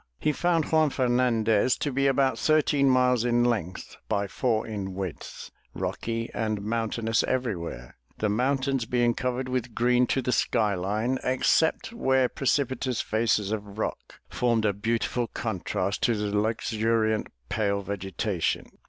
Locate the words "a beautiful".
14.65-15.27